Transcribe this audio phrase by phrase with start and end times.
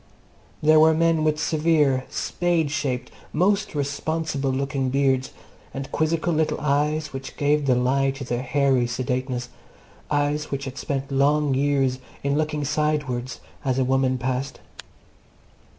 [0.63, 5.29] There were men with severe, spade shaped, most responsible looking beards,
[5.75, 9.49] and quizzical little eyes which gave the lie to their hairy sedateness
[10.09, 14.59] eyes which had spent long years in looking sidewards as a woman passed.